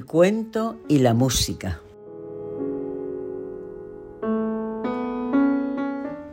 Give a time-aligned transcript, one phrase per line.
[0.00, 1.82] El cuento y la música.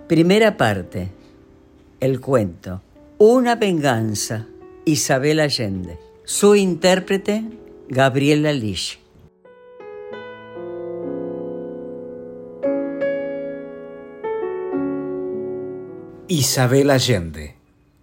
[0.08, 1.10] Primera parte.
[2.00, 2.82] El cuento.
[3.18, 4.48] Una venganza.
[4.86, 6.00] Isabel Allende.
[6.24, 7.44] Su intérprete,
[7.90, 9.00] Gabriela Lish.
[16.30, 17.56] Isabel Allende,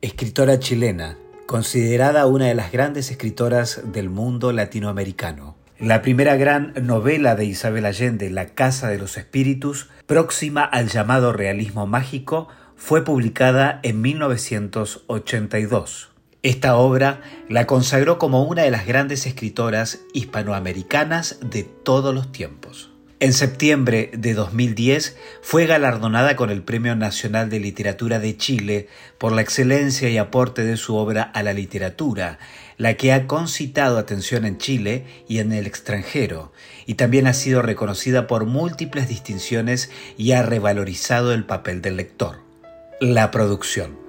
[0.03, 5.54] escritora chilena, considerada una de las grandes escritoras del mundo latinoamericano.
[5.85, 11.35] La primera gran novela de Isabel Allende, La Casa de los Espíritus, próxima al llamado
[11.35, 16.09] realismo mágico, fue publicada en 1982.
[16.43, 22.94] Esta obra la consagró como una de las grandes escritoras hispanoamericanas de todos los tiempos.
[23.25, 28.87] En septiembre de 2010 fue galardonada con el Premio Nacional de Literatura de Chile
[29.17, 32.39] por la excelencia y aporte de su obra a la literatura,
[32.77, 36.53] la que ha concitado atención en Chile y en el extranjero,
[36.85, 42.41] y también ha sido reconocida por múltiples distinciones y ha revalorizado el papel del lector.
[43.01, 44.04] La producción.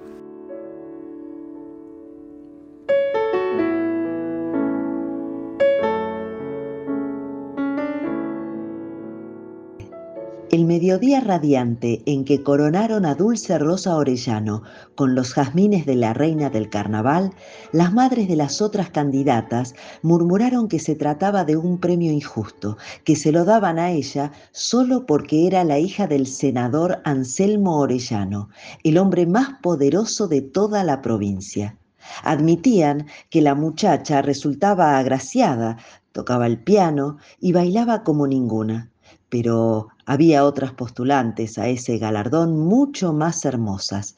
[10.56, 14.62] El mediodía radiante en que coronaron a Dulce Rosa Orellano
[14.94, 17.34] con los jazmines de la reina del carnaval,
[17.72, 23.16] las madres de las otras candidatas murmuraron que se trataba de un premio injusto, que
[23.16, 28.48] se lo daban a ella solo porque era la hija del senador Anselmo Orellano,
[28.82, 31.76] el hombre más poderoso de toda la provincia.
[32.22, 35.76] Admitían que la muchacha resultaba agraciada,
[36.12, 38.90] tocaba el piano y bailaba como ninguna
[39.38, 44.16] pero había otras postulantes a ese galardón mucho más hermosas.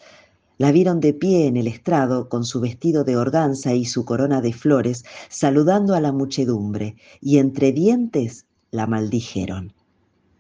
[0.59, 4.41] La vieron de pie en el estrado con su vestido de organza y su corona
[4.41, 9.73] de flores, saludando a la muchedumbre, y entre dientes la maldijeron.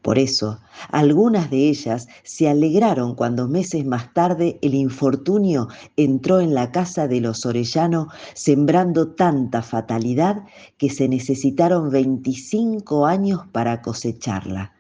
[0.03, 0.60] Por eso,
[0.91, 7.09] algunas de ellas se alegraron cuando meses más tarde el infortunio entró en la casa
[7.09, 10.44] de los Orellano, sembrando tanta fatalidad
[10.76, 14.72] que se necesitaron 25 años para cosecharla.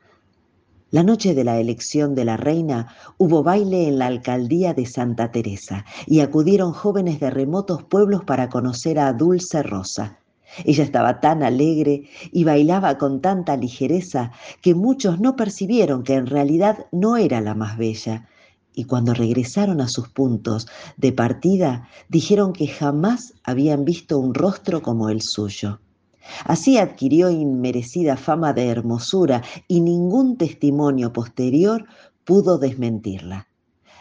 [0.90, 5.30] La noche de la elección de la reina hubo baile en la alcaldía de Santa
[5.30, 10.20] Teresa y acudieron jóvenes de remotos pueblos para conocer a Dulce Rosa.
[10.64, 14.32] Ella estaba tan alegre y bailaba con tanta ligereza
[14.62, 18.28] que muchos no percibieron que en realidad no era la más bella.
[18.74, 24.82] Y cuando regresaron a sus puntos de partida, dijeron que jamás habían visto un rostro
[24.82, 25.80] como el suyo.
[26.44, 31.86] Así adquirió inmerecida fama de hermosura y ningún testimonio posterior
[32.24, 33.47] pudo desmentirla.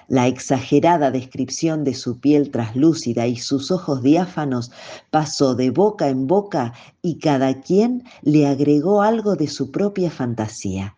[0.10, 4.72] La exagerada descripción de su piel traslúcida y sus ojos diáfanos
[5.12, 10.96] pasó de boca en boca y cada quien le agregó algo de su propia fantasía.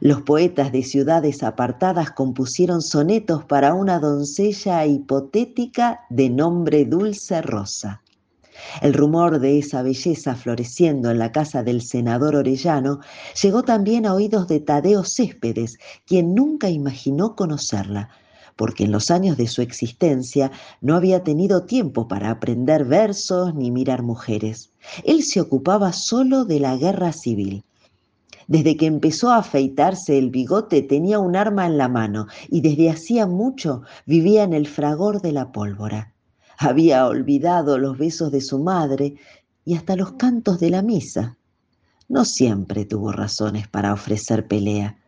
[0.00, 8.02] Los poetas de ciudades apartadas compusieron sonetos para una doncella hipotética de nombre Dulce Rosa.
[8.82, 13.00] El rumor de esa belleza floreciendo en la casa del senador Orellano
[13.42, 18.10] llegó también a oídos de Tadeo Céspedes, quien nunca imaginó conocerla,
[18.56, 23.70] porque en los años de su existencia no había tenido tiempo para aprender versos ni
[23.70, 24.70] mirar mujeres.
[25.04, 27.64] Él se ocupaba solo de la guerra civil.
[28.46, 32.90] Desde que empezó a afeitarse el bigote tenía un arma en la mano y desde
[32.90, 36.12] hacía mucho vivía en el fragor de la pólvora.
[36.58, 39.16] Había olvidado los besos de su madre
[39.64, 41.36] y hasta los cantos de la misa.
[42.08, 44.98] No siempre tuvo razones para ofrecer pelea,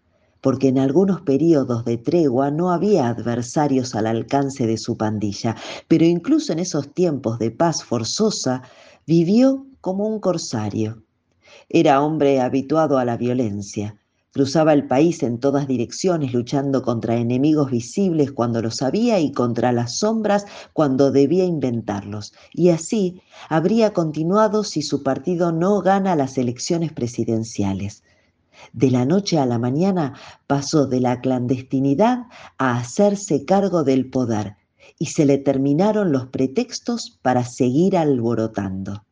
[0.41, 5.57] porque en algunos periodos de tregua no había adversarios al alcance de su pandilla,
[5.89, 8.63] pero incluso en esos tiempos de paz forzosa
[9.07, 11.03] vivió como un corsario.
[11.69, 13.97] Era hombre habituado a la violencia,
[14.37, 19.73] Cruzaba el país en todas direcciones, luchando contra enemigos visibles cuando los había y contra
[19.73, 20.45] las sombras
[20.75, 22.35] cuando debía inventarlos.
[22.53, 28.03] Y así habría continuado si su partido no gana las elecciones presidenciales.
[28.73, 30.15] De la noche a la mañana
[30.47, 32.27] pasó de la clandestinidad
[32.59, 34.57] a hacerse cargo del poder
[34.99, 39.05] y se le terminaron los pretextos para seguir alborotando.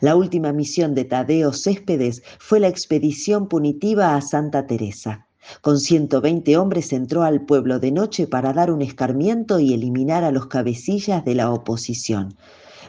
[0.00, 5.26] La última misión de Tadeo Céspedes fue la expedición punitiva a Santa Teresa.
[5.62, 10.30] Con 120 hombres entró al pueblo de noche para dar un escarmiento y eliminar a
[10.30, 12.36] los cabecillas de la oposición.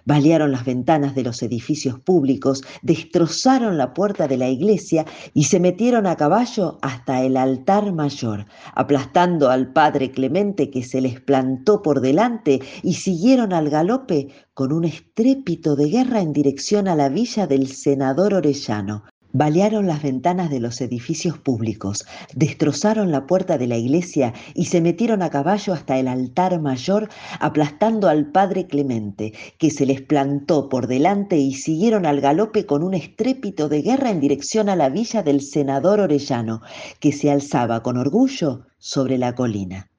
[0.06, 5.60] Balearon las ventanas de los edificios públicos, destrozaron la puerta de la iglesia y se
[5.60, 11.82] metieron a caballo hasta el altar mayor, aplastando al padre Clemente que se les plantó
[11.82, 17.10] por delante y siguieron al galope con un estrépito de guerra en dirección a la
[17.10, 19.04] villa del senador Orellano,
[19.34, 22.06] Balearon las ventanas de los edificios públicos,
[22.36, 27.08] destrozaron la puerta de la iglesia y se metieron a caballo hasta el altar mayor,
[27.40, 32.84] aplastando al padre Clemente, que se les plantó por delante y siguieron al galope con
[32.84, 36.62] un estrépito de guerra en dirección a la villa del senador Orellano,
[37.00, 39.91] que se alzaba con orgullo sobre la colina.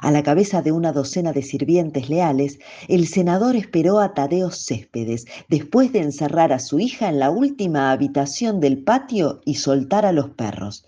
[0.00, 2.58] A la cabeza de una docena de sirvientes leales,
[2.88, 7.90] el senador esperó a Tadeo Céspedes, después de encerrar a su hija en la última
[7.90, 10.84] habitación del patio y soltar a los perros.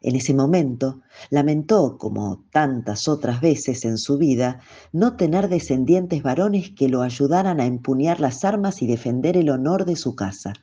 [0.00, 1.00] En ese momento
[1.30, 4.60] lamentó, como tantas otras veces en su vida,
[4.92, 9.84] no tener descendientes varones que lo ayudaran a empuñar las armas y defender el honor
[9.84, 10.54] de su casa.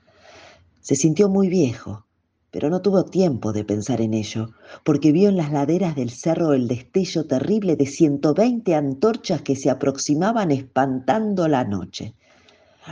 [0.82, 2.06] Se sintió muy viejo,
[2.52, 4.52] pero no tuvo tiempo de pensar en ello,
[4.84, 9.70] porque vio en las laderas del cerro el destello terrible de 120 antorchas que se
[9.70, 12.16] aproximaban espantando la noche.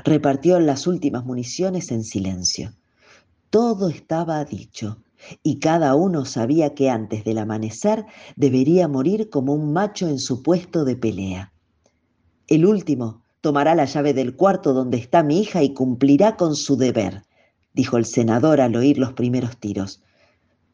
[0.04, 2.74] Repartió las últimas municiones en silencio.
[3.50, 4.98] Todo estaba dicho,
[5.44, 8.06] y cada uno sabía que antes del amanecer
[8.36, 11.54] debería morir como un macho en su puesto de pelea.
[12.48, 16.76] El último tomará la llave del cuarto donde está mi hija y cumplirá con su
[16.76, 17.24] deber
[17.74, 20.02] dijo el senador al oír los primeros tiros.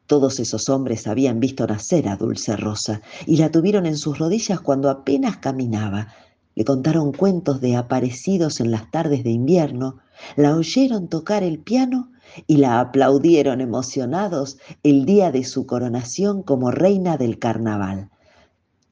[0.06, 4.60] Todos esos hombres habían visto nacer a Dulce Rosa y la tuvieron en sus rodillas
[4.60, 6.08] cuando apenas caminaba.
[6.54, 9.98] Le contaron cuentos de aparecidos en las tardes de invierno,
[10.36, 12.10] la oyeron tocar el piano
[12.46, 18.10] y la aplaudieron emocionados el día de su coronación como reina del carnaval.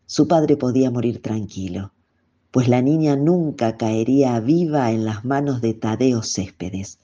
[0.06, 1.92] Su padre podía morir tranquilo,
[2.50, 6.98] pues la niña nunca caería viva en las manos de Tadeo Céspedes.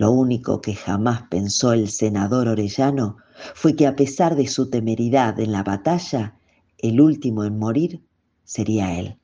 [0.00, 3.18] Lo único que jamás pensó el senador Orellano
[3.54, 6.38] fue que a pesar de su temeridad en la batalla,
[6.78, 8.02] el último en morir
[8.42, 9.18] sería él.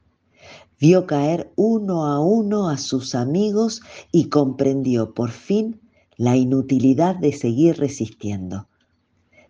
[0.79, 3.81] Vio caer uno a uno a sus amigos
[4.13, 5.81] y comprendió por fin
[6.19, 8.69] la inutilidad de seguir resistiendo.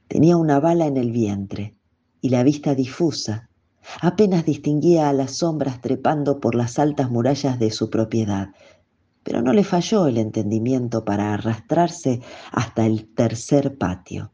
[0.06, 1.74] Tenía una bala en el vientre
[2.20, 3.50] y la vista difusa.
[4.00, 8.50] Apenas distinguía a las sombras trepando por las altas murallas de su propiedad
[9.26, 12.20] pero no le falló el entendimiento para arrastrarse
[12.52, 14.30] hasta el tercer patio.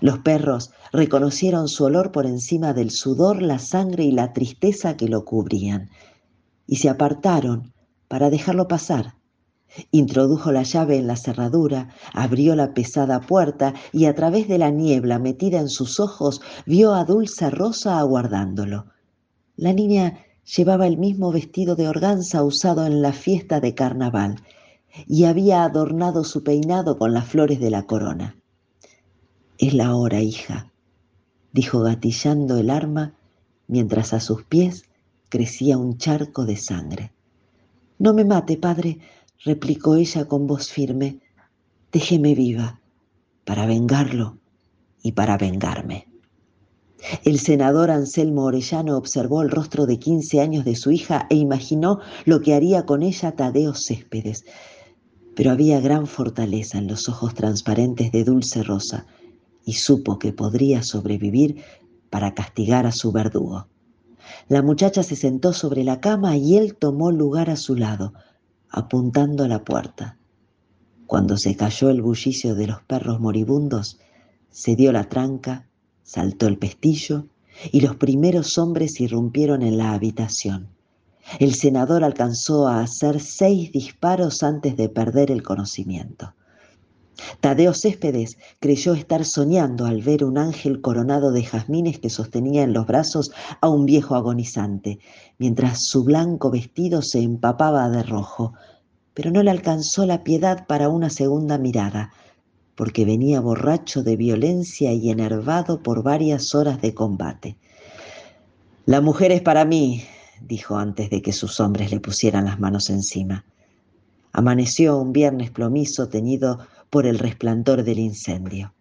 [0.00, 5.08] Los perros reconocieron su olor por encima del sudor, la sangre y la tristeza que
[5.08, 5.90] lo cubrían,
[6.68, 7.72] y se apartaron
[8.06, 9.16] para dejarlo pasar.
[9.90, 14.70] Introdujo la llave en la cerradura, abrió la pesada puerta y a través de la
[14.70, 18.86] niebla metida en sus ojos vio a Dulce Rosa aguardándolo.
[19.56, 24.36] La niña Llevaba el mismo vestido de organza usado en la fiesta de carnaval
[25.08, 28.36] y había adornado su peinado con las flores de la corona.
[29.58, 30.70] Es la hora, hija,
[31.52, 33.14] dijo gatillando el arma
[33.66, 34.84] mientras a sus pies
[35.28, 37.12] crecía un charco de sangre.
[37.98, 39.00] No me mate, padre,
[39.44, 41.20] replicó ella con voz firme.
[41.90, 42.80] Déjeme viva
[43.44, 44.38] para vengarlo
[45.02, 46.06] y para vengarme.
[47.24, 52.00] El senador Anselmo Orellano observó el rostro de quince años de su hija e imaginó
[52.24, 54.44] lo que haría con ella Tadeo Céspedes.
[55.34, 59.06] Pero había gran fortaleza en los ojos transparentes de Dulce Rosa
[59.64, 61.62] y supo que podría sobrevivir
[62.10, 63.68] para castigar a su verdugo.
[64.48, 68.14] La muchacha se sentó sobre la cama y él tomó lugar a su lado,
[68.68, 70.18] apuntando a la puerta.
[71.06, 74.00] Cuando se cayó el bullicio de los perros moribundos,
[74.50, 75.66] se dio la tranca
[76.06, 77.26] Saltó el pestillo
[77.72, 80.68] y los primeros hombres irrumpieron en la habitación.
[81.40, 86.32] El senador alcanzó a hacer seis disparos antes de perder el conocimiento.
[87.40, 92.72] Tadeo Céspedes creyó estar soñando al ver un ángel coronado de jazmines que sostenía en
[92.72, 95.00] los brazos a un viejo agonizante,
[95.38, 98.54] mientras su blanco vestido se empapaba de rojo,
[99.12, 102.12] pero no le alcanzó la piedad para una segunda mirada,
[102.76, 107.56] porque venía borracho de violencia y enervado por varias horas de combate.
[108.84, 110.04] La mujer es para mí,
[110.40, 113.44] dijo antes de que sus hombres le pusieran las manos encima.
[114.32, 116.58] Amaneció un viernes plomizo teñido
[116.90, 118.74] por el resplandor del incendio.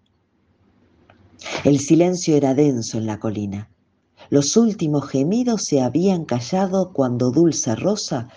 [1.63, 3.69] El silencio era denso en la colina.
[4.29, 8.27] Los últimos gemidos se habían callado cuando Dulce Rosa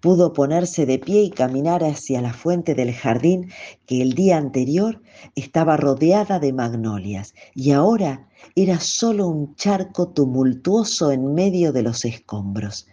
[0.00, 3.50] pudo ponerse de pie y caminar hacia la fuente del jardín
[3.86, 5.02] que el día anterior
[5.34, 12.04] estaba rodeada de magnolias y ahora era solo un charco tumultuoso en medio de los
[12.04, 12.86] escombros.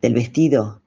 [0.00, 0.82] Del vestido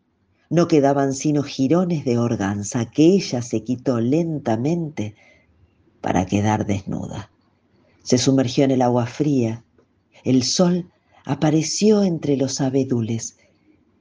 [0.50, 5.16] no quedaban sino jirones de organza que ella se quitó lentamente
[6.02, 7.32] para quedar desnuda.
[8.04, 9.64] Se sumergió en el agua fría.
[10.24, 10.92] El sol
[11.26, 13.38] apareció entre los abedules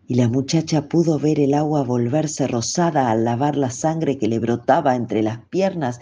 [0.07, 4.39] y la muchacha pudo ver el agua volverse rosada al lavar la sangre que le
[4.39, 6.01] brotaba entre las piernas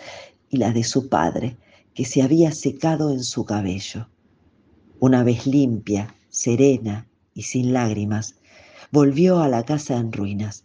[0.51, 1.57] y la de su padre,
[1.95, 4.09] que se había secado en su cabello.
[4.99, 8.37] Una vez limpia, serena y sin lágrimas,
[8.91, 10.65] volvió a la casa en ruinas.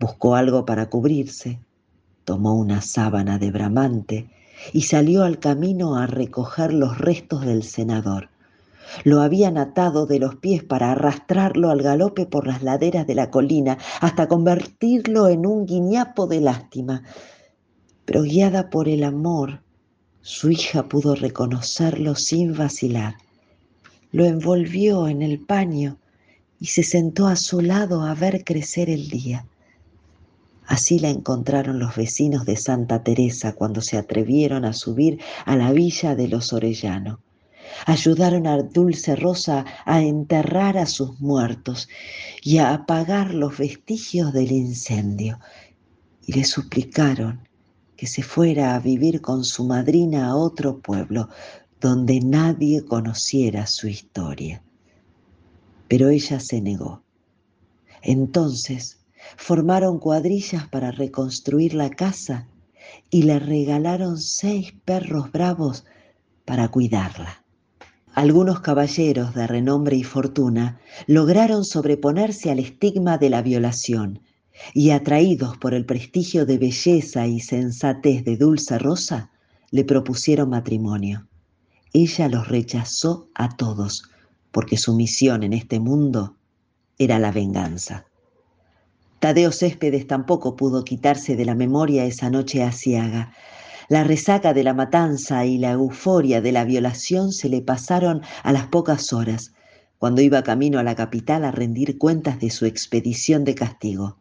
[0.00, 1.60] Buscó algo para cubrirse,
[2.24, 4.30] tomó una sábana de bramante
[4.72, 8.30] y salió al camino a recoger los restos del senador.
[9.02, 13.30] Lo habían atado de los pies para arrastrarlo al galope por las laderas de la
[13.30, 17.02] colina hasta convertirlo en un guiñapo de lástima.
[18.04, 19.62] Pero guiada por el amor,
[20.20, 23.16] su hija pudo reconocerlo sin vacilar.
[24.12, 25.98] Lo envolvió en el paño
[26.60, 29.46] y se sentó a su lado a ver crecer el día.
[30.66, 35.72] Así la encontraron los vecinos de Santa Teresa cuando se atrevieron a subir a la
[35.72, 37.20] villa de los Orellano.
[37.86, 41.88] Ayudaron a Dulce Rosa a enterrar a sus muertos
[42.42, 45.38] y a apagar los vestigios del incendio.
[46.26, 47.48] Y le suplicaron
[47.96, 51.28] que se fuera a vivir con su madrina a otro pueblo
[51.80, 54.62] donde nadie conociera su historia
[55.88, 57.04] pero ella se negó.
[58.02, 58.98] Entonces
[59.36, 62.48] formaron cuadrillas para reconstruir la casa
[63.10, 65.84] y le regalaron seis perros bravos
[66.44, 67.43] para cuidarla.
[68.14, 70.78] Algunos caballeros de renombre y fortuna
[71.08, 74.20] lograron sobreponerse al estigma de la violación
[74.72, 79.30] y atraídos por el prestigio de belleza y sensatez de Dulce Rosa,
[79.72, 81.26] le propusieron matrimonio.
[81.92, 84.08] Ella los rechazó a todos,
[84.52, 86.36] porque su misión en este mundo
[86.98, 88.06] era la venganza.
[89.18, 93.32] Tadeo Céspedes tampoco pudo quitarse de la memoria esa noche asiaga.
[93.88, 98.52] La resaca de la matanza y la euforia de la violación se le pasaron a
[98.52, 99.52] las pocas horas,
[99.98, 104.18] cuando iba camino a la capital a rendir cuentas de su expedición de castigo.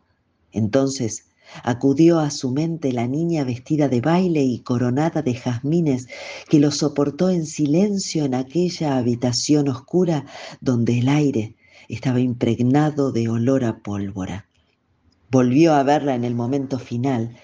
[0.51, 1.27] Entonces
[1.63, 6.07] acudió a su mente la niña vestida de baile y coronada de jazmines
[6.49, 10.25] que lo soportó en silencio en aquella habitación oscura
[10.61, 11.55] donde el aire
[11.89, 14.47] estaba impregnado de olor a pólvora.
[15.29, 17.35] Volvió a verla en el momento final,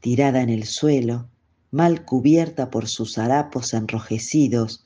[0.00, 1.28] tirada en el suelo,
[1.74, 4.84] mal cubierta por sus harapos enrojecidos,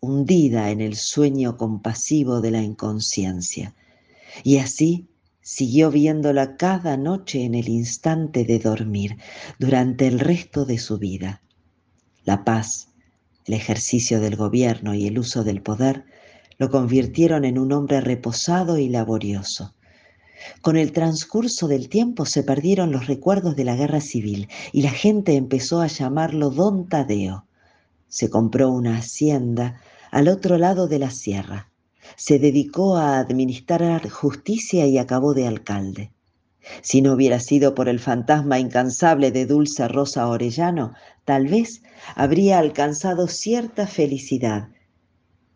[0.00, 3.74] hundida en el sueño compasivo de la inconsciencia.
[4.44, 5.08] Y así
[5.48, 9.16] Siguió viéndola cada noche en el instante de dormir
[9.60, 11.40] durante el resto de su vida.
[12.24, 12.88] La paz,
[13.44, 16.04] el ejercicio del gobierno y el uso del poder
[16.58, 19.72] lo convirtieron en un hombre reposado y laborioso.
[20.60, 24.90] Con el transcurso del tiempo se perdieron los recuerdos de la guerra civil y la
[24.90, 27.46] gente empezó a llamarlo Don Tadeo.
[28.08, 31.70] Se compró una hacienda al otro lado de la sierra
[32.14, 36.12] se dedicó a administrar justicia y acabó de alcalde.
[36.82, 41.82] Si no hubiera sido por el fantasma incansable de Dulce Rosa Orellano, tal vez
[42.14, 44.68] habría alcanzado cierta felicidad.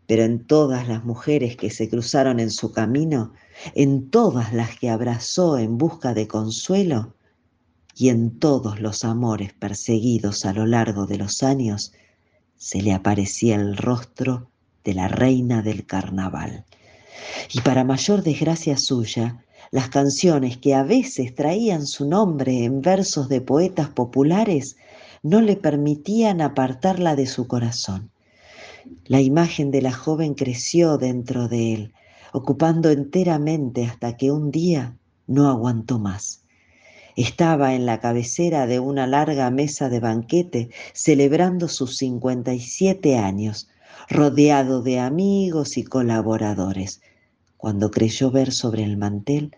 [0.06, 3.32] Pero en todas las mujeres que se cruzaron en su camino,
[3.75, 7.14] en todas las que abrazó en busca de consuelo,
[8.00, 11.93] y en todos los amores perseguidos a lo largo de los años,
[12.57, 14.49] se le aparecía el rostro
[14.85, 16.64] de la reina del carnaval.
[17.52, 23.29] Y para mayor desgracia suya, las canciones que a veces traían su nombre en versos
[23.29, 24.76] de poetas populares
[25.23, 28.11] no le permitían apartarla de su corazón.
[29.05, 31.93] La imagen de la joven creció dentro de él,
[32.32, 34.96] ocupando enteramente hasta que un día
[35.26, 36.42] no aguantó más.
[37.16, 43.68] Estaba en la cabecera de una larga mesa de banquete celebrando sus 57 años,
[44.08, 47.00] rodeado de amigos y colaboradores,
[47.56, 49.54] cuando creyó ver sobre el mantel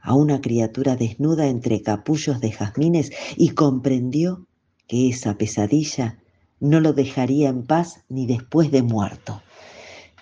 [0.00, 4.46] a una criatura desnuda entre capullos de jazmines y comprendió
[4.86, 6.18] que esa pesadilla
[6.60, 9.42] no lo dejaría en paz ni después de muerto.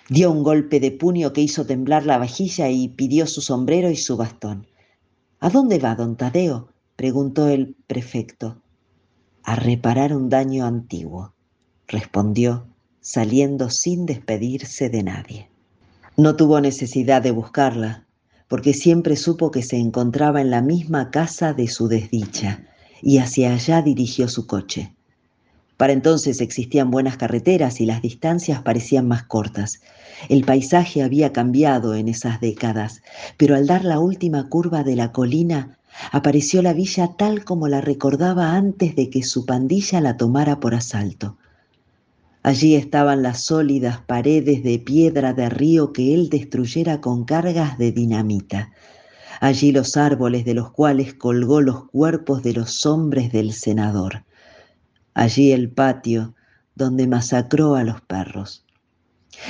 [0.09, 3.95] Dio un golpe de puño que hizo temblar la vajilla y pidió su sombrero y
[3.95, 4.65] su bastón.
[5.39, 6.69] ¿A dónde va, don Tadeo?
[6.95, 8.59] preguntó el prefecto.
[9.43, 11.35] A reparar un daño antiguo,
[11.87, 12.65] respondió,
[13.01, 15.49] saliendo sin despedirse de nadie.
[16.17, 18.07] No tuvo necesidad de buscarla,
[18.47, 22.65] porque siempre supo que se encontraba en la misma casa de su desdicha,
[23.03, 24.95] y hacia allá dirigió su coche.
[25.79, 29.79] Para entonces existían buenas carreteras y las distancias parecían más cortas.
[30.27, 33.01] El paisaje había cambiado en esas décadas,
[33.37, 35.77] pero al dar la última curva de la colina,
[36.11, 40.75] apareció la villa tal como la recordaba antes de que su pandilla la tomara por
[40.75, 41.37] asalto.
[42.43, 47.93] Allí estaban las sólidas paredes de piedra de río que él destruyera con cargas de
[47.93, 48.73] dinamita.
[49.39, 54.25] Allí los árboles de los cuales colgó los cuerpos de los hombres del senador.
[55.13, 56.35] Allí el patio
[56.75, 58.63] donde masacró a los perros.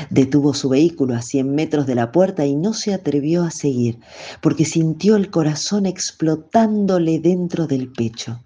[0.09, 3.99] Detuvo su vehículo a cien metros de la puerta y no se atrevió a seguir,
[4.41, 8.39] porque sintió el corazón explotándole dentro del pecho.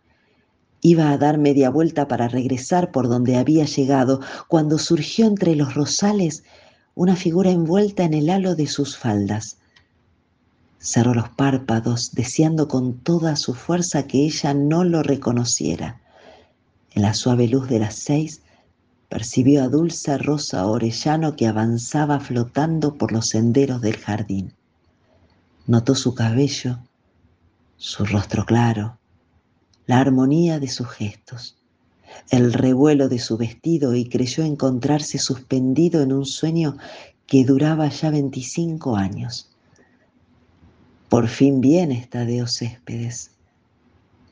[0.81, 5.73] Iba a dar media vuelta para regresar por donde había llegado, cuando surgió entre los
[5.73, 6.43] rosales
[6.95, 9.57] una figura envuelta en el halo de sus faldas.
[10.79, 16.01] Cerró los párpados, deseando con toda su fuerza que ella no lo reconociera.
[16.95, 18.41] En la suave luz de las seis
[19.09, 24.53] percibió a Dulce Rosa Orellano que avanzaba flotando por los senderos del jardín.
[25.65, 26.79] Notó su cabello,
[27.77, 28.97] su rostro claro,
[29.85, 31.57] la armonía de sus gestos,
[32.29, 36.77] el revuelo de su vestido y creyó encontrarse suspendido en un sueño
[37.27, 39.49] que duraba ya veinticinco años.
[41.09, 43.31] Por fin viene de Céspedes,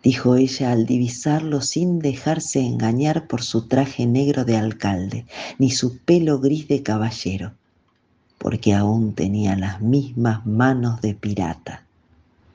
[0.03, 5.25] dijo ella al divisarlo sin dejarse engañar por su traje negro de alcalde,
[5.59, 7.53] ni su pelo gris de caballero,
[8.37, 11.85] porque aún tenía las mismas manos de pirata.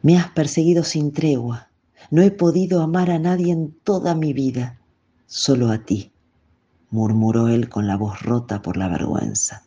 [0.03, 1.69] Me has perseguido sin tregua,
[2.11, 4.79] no he podido amar a nadie en toda mi vida,
[5.27, 6.13] solo a ti,
[6.91, 9.63] murmuró él con la voz rota por la vergüenza.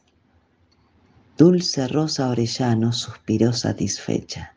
[1.38, 4.56] Dulce Rosa Orellano suspiró satisfecha.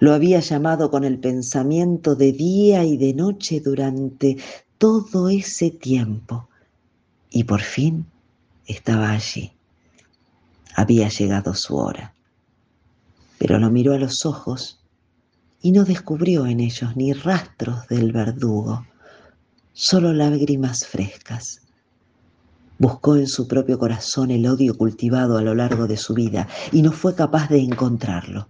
[0.00, 4.36] Lo había llamado con el pensamiento de día y de noche durante
[4.78, 6.48] todo ese tiempo.
[7.30, 8.06] Y por fin
[8.66, 9.52] estaba allí.
[10.74, 12.14] Había llegado su hora.
[13.38, 14.80] Pero lo miró a los ojos
[15.60, 18.86] y no descubrió en ellos ni rastros del verdugo,
[19.72, 21.62] solo lágrimas frescas.
[22.78, 26.82] Buscó en su propio corazón el odio cultivado a lo largo de su vida y
[26.82, 28.48] no fue capaz de encontrarlo.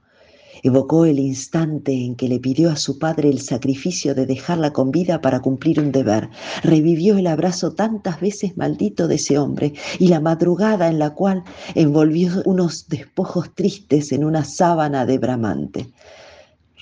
[0.63, 4.91] Evocó el instante en que le pidió a su padre el sacrificio de dejarla con
[4.91, 6.31] vida para cumplir un deber.
[6.63, 11.45] Revivió el abrazo tantas veces maldito de ese hombre y la madrugada en la cual
[11.75, 15.91] envolvió unos despojos tristes en una sábana de bramante.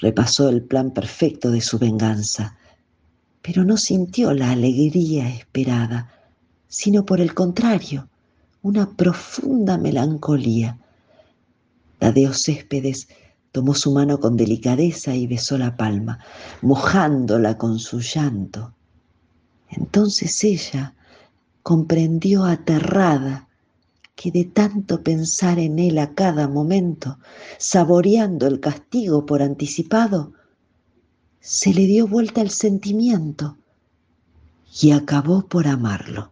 [0.00, 2.56] Repasó el plan perfecto de su venganza,
[3.42, 6.12] pero no sintió la alegría esperada,
[6.68, 8.08] sino por el contrario,
[8.62, 10.78] una profunda melancolía.
[11.98, 13.08] Tadeo Céspedes
[13.56, 16.18] Tomó su mano con delicadeza y besó la palma,
[16.60, 18.74] mojándola con su llanto.
[19.70, 20.94] Entonces ella
[21.62, 23.48] comprendió aterrada
[24.14, 27.18] que de tanto pensar en él a cada momento,
[27.56, 30.34] saboreando el castigo por anticipado,
[31.40, 33.56] se le dio vuelta el sentimiento
[34.82, 36.30] y acabó por amarlo.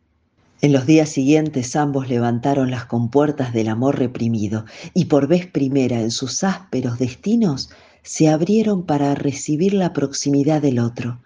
[0.65, 6.01] En los días siguientes ambos levantaron las compuertas del amor reprimido y por vez primera
[6.01, 7.69] en sus ásperos destinos
[8.03, 11.21] se abrieron para recibir la proximidad del otro.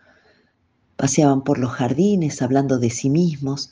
[0.96, 3.70] Paseaban por los jardines hablando de sí mismos,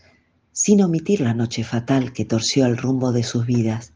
[0.52, 3.92] sin omitir la noche fatal que torció el rumbo de sus vidas.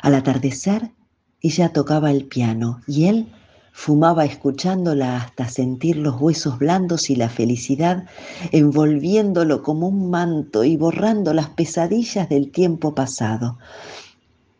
[0.00, 0.92] Al atardecer,
[1.40, 3.26] ella tocaba el piano y él
[3.80, 8.06] Fumaba escuchándola hasta sentir los huesos blandos y la felicidad
[8.50, 13.56] envolviéndolo como un manto y borrando las pesadillas del tiempo pasado.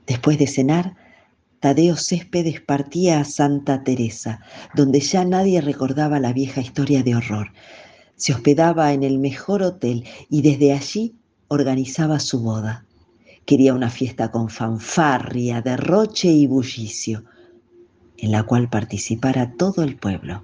[0.06, 0.94] Después de cenar,
[1.58, 4.38] Tadeo Céspedes partía a Santa Teresa,
[4.76, 7.48] donde ya nadie recordaba la vieja historia de horror.
[8.14, 11.16] Se hospedaba en el mejor hotel y desde allí
[11.48, 12.86] organizaba su boda
[13.48, 17.24] Quería una fiesta con fanfarria, derroche y bullicio,
[18.18, 20.42] en la cual participara todo el pueblo.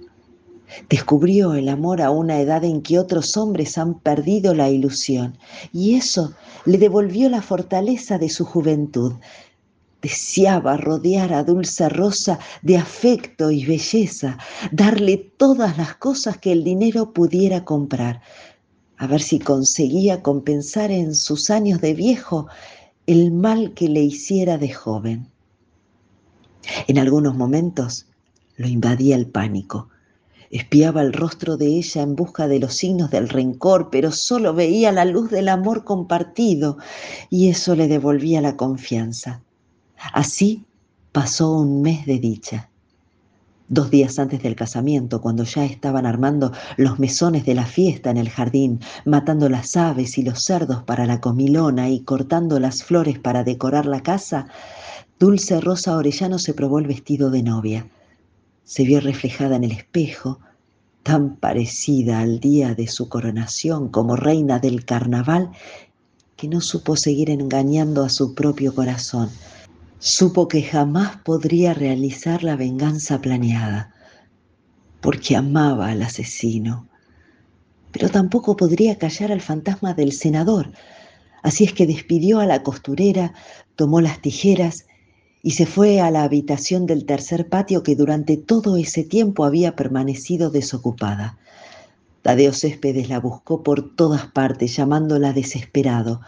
[0.89, 5.37] Descubrió el amor a una edad en que otros hombres han perdido la ilusión
[5.71, 6.33] y eso
[6.65, 9.13] le devolvió la fortaleza de su juventud.
[10.01, 14.37] Deseaba rodear a Dulce Rosa de afecto y belleza,
[14.71, 18.21] darle todas las cosas que el dinero pudiera comprar,
[18.97, 22.47] a ver si conseguía compensar en sus años de viejo
[23.07, 25.34] el mal que le hiciera de joven.
[26.87, 28.07] En algunos momentos
[28.57, 29.89] lo invadía el pánico.
[30.51, 34.91] Espiaba el rostro de ella en busca de los signos del rencor, pero solo veía
[34.91, 36.77] la luz del amor compartido
[37.29, 39.41] y eso le devolvía la confianza.
[40.13, 40.65] Así
[41.11, 42.69] pasó un mes de dicha.
[43.67, 48.17] Dos días antes del casamiento, cuando ya estaban armando los mesones de la fiesta en
[48.17, 53.17] el jardín, matando las aves y los cerdos para la comilona y cortando las flores
[53.17, 54.47] para decorar la casa,
[55.19, 57.87] Dulce Rosa Orellano se probó el vestido de novia.
[58.63, 60.39] Se vio reflejada en el espejo,
[61.03, 65.51] tan parecida al día de su coronación como reina del carnaval,
[66.35, 69.29] que no supo seguir engañando a su propio corazón
[70.05, 73.91] supo que jamás podría realizar la venganza planeada,
[75.01, 76.87] porque amaba al asesino,
[77.91, 80.71] pero tampoco podría callar al fantasma del senador.
[81.41, 83.33] Así es que despidió a la costurera,
[83.75, 84.85] tomó las tijeras
[85.45, 89.75] y se fue a la habitación del tercer patio que durante todo ese tiempo había
[89.75, 91.37] permanecido desocupada.
[92.23, 96.21] Tadeo Céspedes la buscó por todas partes, llamándola desesperado.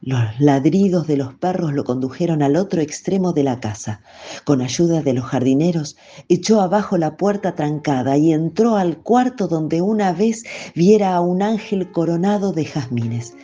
[0.00, 4.00] Los ladridos de los perros lo condujeron al otro extremo de la casa.
[4.44, 5.98] Con ayuda de los jardineros,
[6.30, 11.42] echó abajo la puerta trancada y entró al cuarto donde una vez viera a un
[11.42, 13.34] ángel coronado de jazmines.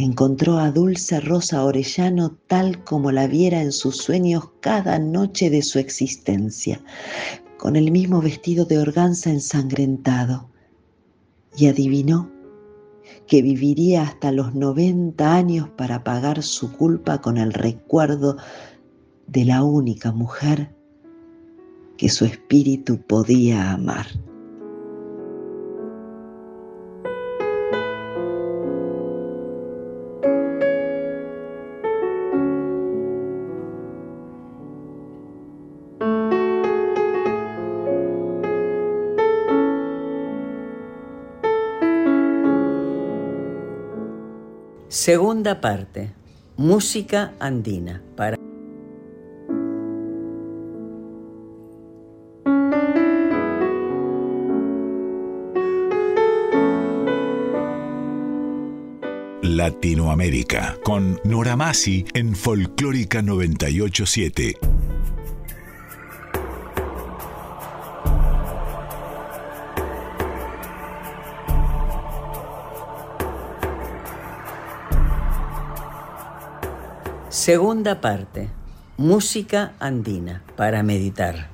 [0.00, 5.60] Encontró a Dulce Rosa Orellano tal como la viera en sus sueños cada noche de
[5.60, 6.80] su existencia,
[7.58, 10.48] con el mismo vestido de organza ensangrentado,
[11.56, 12.30] y adivinó
[13.26, 18.36] que viviría hasta los 90 años para pagar su culpa con el recuerdo
[19.26, 20.76] de la única mujer
[21.96, 24.06] que su espíritu podía amar.
[44.98, 46.10] Segunda parte.
[46.56, 48.36] Música andina para
[59.40, 64.87] Latinoamérica con Nora Masi en Folclórica 987.
[77.48, 78.50] Segunda parte.
[78.98, 81.48] Música andina para meditar.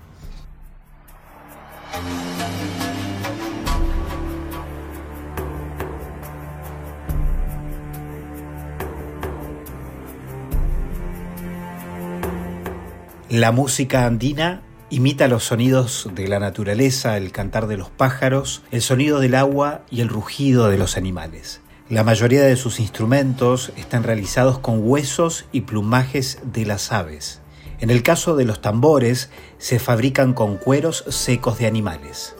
[13.30, 18.82] La música andina imita los sonidos de la naturaleza, el cantar de los pájaros, el
[18.82, 21.60] sonido del agua y el rugido de los animales.
[21.94, 27.40] La mayoría de sus instrumentos están realizados con huesos y plumajes de las aves.
[27.78, 32.34] En el caso de los tambores, se fabrican con cueros secos de animales.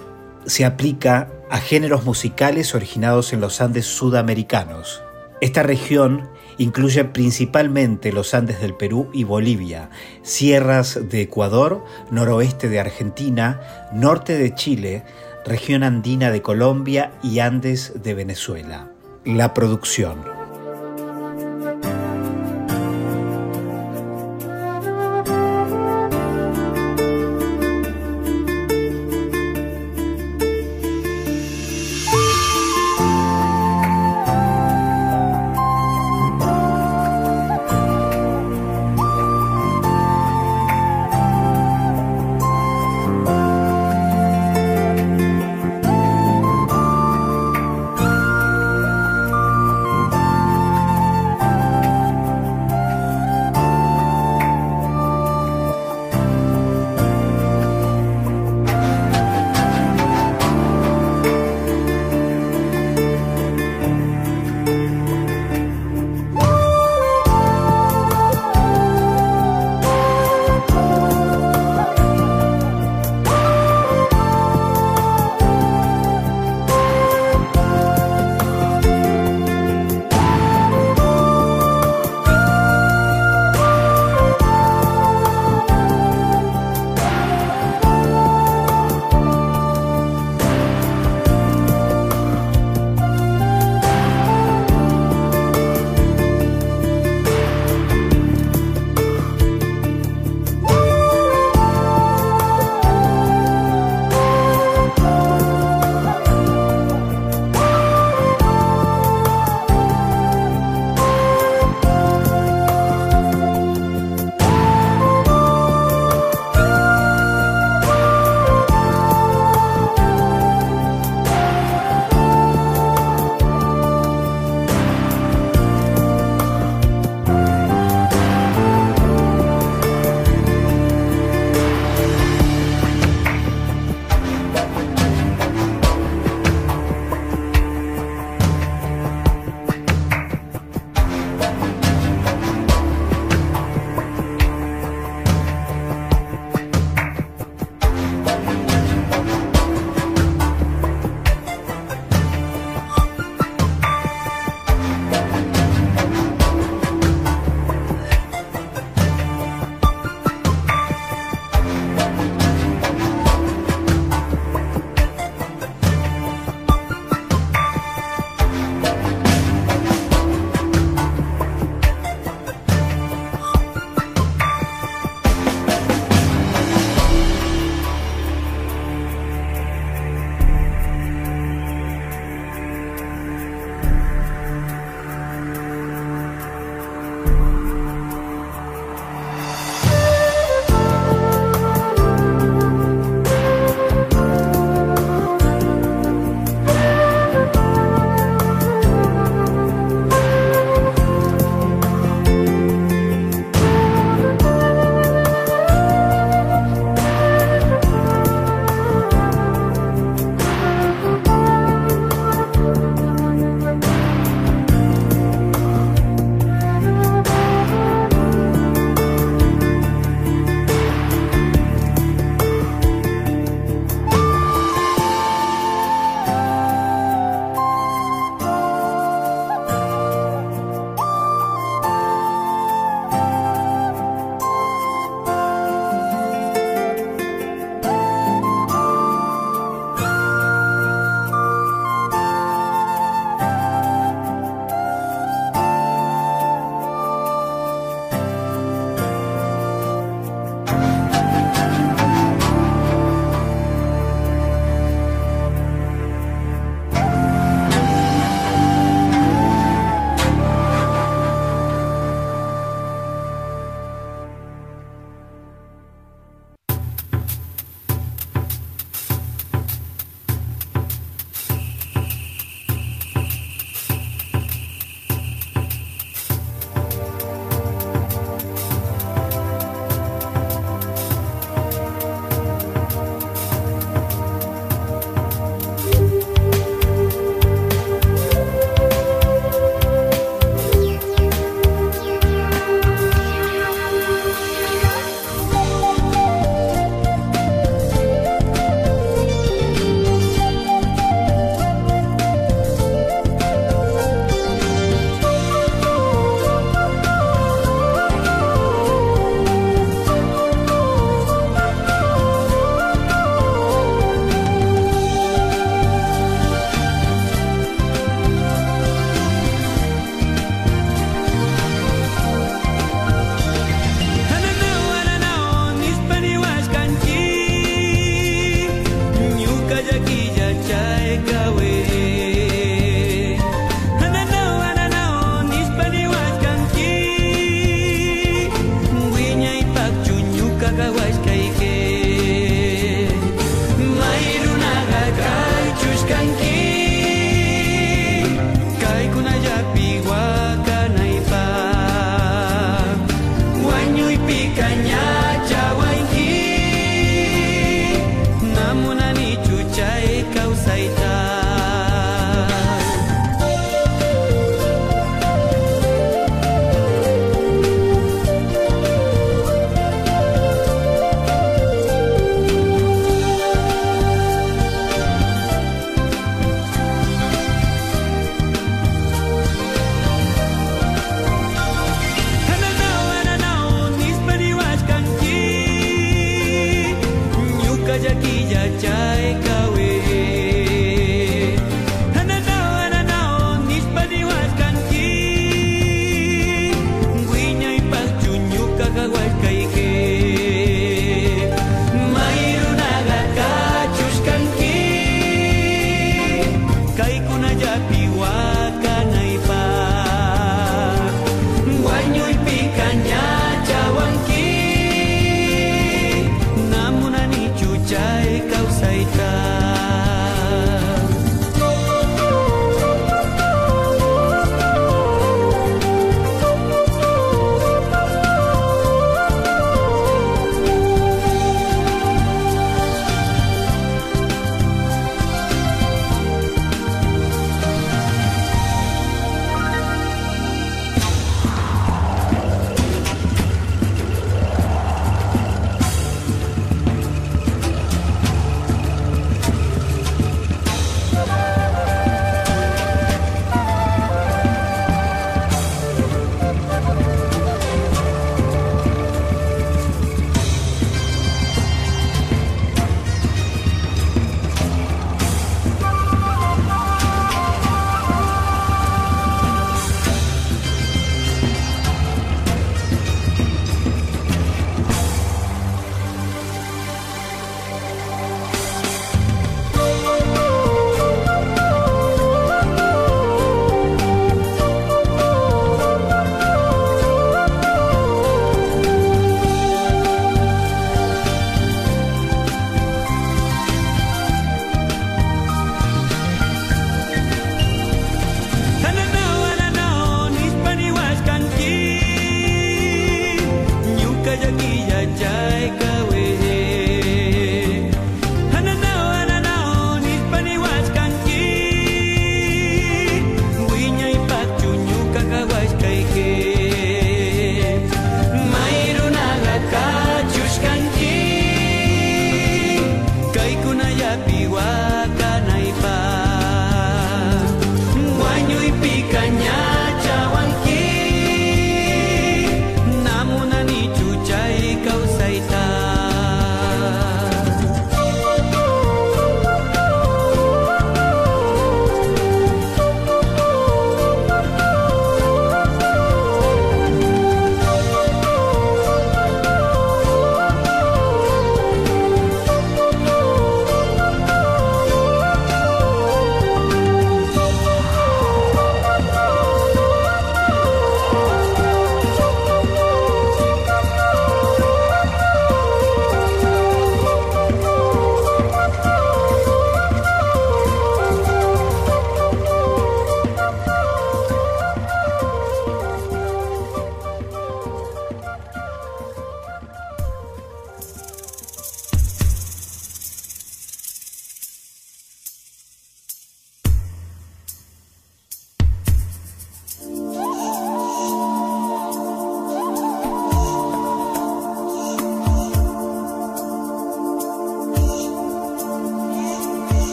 [0.45, 5.05] Se aplica a géneros musicales originados en los Andes sudamericanos.
[5.40, 9.88] Esta región incluye principalmente los Andes del Perú y Bolivia,
[10.23, 13.61] sierras de Ecuador, noroeste de Argentina,
[13.93, 15.05] norte de Chile,
[15.47, 18.94] región andina de Colombia y Andes de Venezuela
[19.25, 20.44] la producción.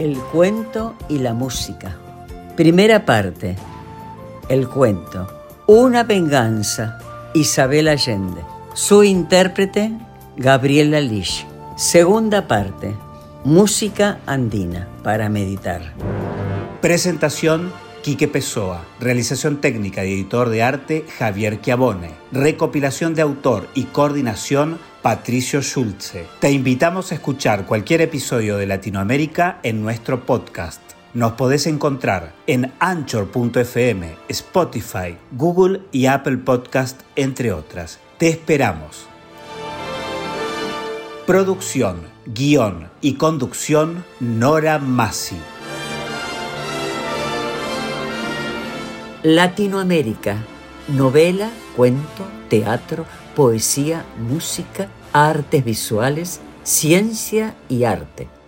[0.00, 1.94] El cuento y la música.
[2.56, 3.56] Primera parte.
[4.48, 5.28] El cuento.
[5.66, 6.98] Una venganza.
[7.34, 8.40] Isabel Allende.
[8.72, 9.92] Su intérprete,
[10.38, 11.46] Gabriela Lish.
[11.76, 12.94] Segunda parte.
[13.44, 15.92] Música andina para meditar.
[16.80, 17.70] Presentación
[18.02, 18.82] Quique Pessoa.
[19.00, 22.12] Realización técnica y editor de arte Javier Chiavone.
[22.32, 26.26] Recopilación de autor y coordinación Patricio Schulze.
[26.40, 30.82] Te invitamos a escuchar cualquier episodio de Latinoamérica en nuestro podcast.
[31.14, 37.98] Nos podés encontrar en anchor.fm, Spotify, Google y Apple Podcast, entre otras.
[38.18, 39.06] Te esperamos.
[41.26, 45.38] Producción, guion y conducción Nora Massi.
[49.22, 50.36] Latinoamérica.
[50.88, 58.39] Novela, cuento, teatro, poesía, música, artes visuales, ciencia y arte